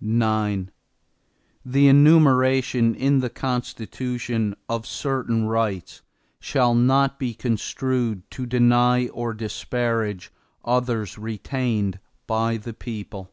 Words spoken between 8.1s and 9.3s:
to deny